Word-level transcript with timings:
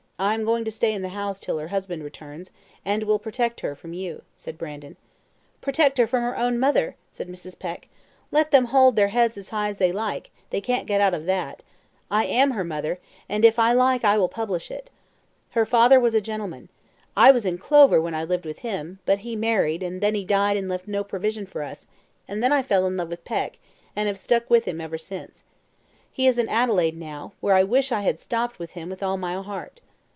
I 0.23 0.35
am 0.35 0.45
going 0.45 0.63
to 0.65 0.69
stay 0.69 0.93
in 0.93 1.01
the 1.01 1.09
house 1.09 1.39
till 1.39 1.57
her 1.57 1.69
husband 1.69 2.03
returns, 2.03 2.51
and 2.85 3.01
will 3.01 3.17
protect 3.17 3.61
her 3.61 3.73
from 3.73 3.91
you," 3.93 4.21
said 4.35 4.55
Brandon. 4.55 4.95
"Protect 5.61 5.97
her 5.97 6.05
from 6.05 6.21
her 6.21 6.37
own 6.37 6.59
mother!" 6.59 6.95
said 7.09 7.27
Mrs. 7.27 7.57
Peck. 7.57 7.87
"Let 8.31 8.51
them 8.51 8.65
hold 8.65 8.95
their 8.95 9.07
heads 9.07 9.35
as 9.35 9.49
high 9.49 9.69
as 9.69 9.79
they 9.79 9.91
like, 9.91 10.29
they 10.51 10.61
can't 10.61 10.85
get 10.85 11.01
out 11.01 11.15
of 11.15 11.25
that. 11.25 11.63
I 12.11 12.25
am 12.25 12.51
her 12.51 12.63
mother, 12.63 12.99
and 13.27 13.43
if 13.43 13.57
I 13.57 13.73
like 13.73 14.05
I 14.05 14.15
will 14.19 14.29
publish 14.29 14.69
it. 14.69 14.91
Her 15.49 15.65
father 15.65 15.99
was 15.99 16.13
a 16.13 16.21
gentleman. 16.21 16.69
I 17.17 17.31
was 17.31 17.43
in 17.43 17.57
clover 17.57 17.99
when 17.99 18.13
I 18.13 18.23
lived 18.23 18.45
with 18.45 18.59
him; 18.59 18.99
but 19.07 19.19
he 19.25 19.35
married, 19.35 19.81
and 19.81 20.01
then 20.01 20.13
he 20.13 20.23
died 20.23 20.55
and 20.55 20.69
left 20.69 20.87
no 20.87 21.03
provision 21.03 21.47
for 21.47 21.63
us; 21.63 21.87
and 22.27 22.43
then 22.43 22.51
I 22.53 22.61
fell 22.61 22.85
in 22.85 22.95
with 23.09 23.25
Peck, 23.25 23.57
and 23.95 24.05
have 24.07 24.19
stuck 24.19 24.47
by 24.49 24.59
him 24.59 24.79
ever 24.79 24.99
since. 24.99 25.43
He 26.11 26.27
is 26.27 26.37
in 26.37 26.47
Adelaide 26.47 26.95
now, 26.95 27.33
where 27.41 27.55
I 27.55 27.63
wish 27.63 27.91
I 27.91 28.01
had 28.01 28.19
stopped 28.19 28.59
with 28.59 28.71
him 28.73 28.87
with 28.87 29.01
all 29.01 29.17
my 29.17 29.33
heart. 29.41 29.81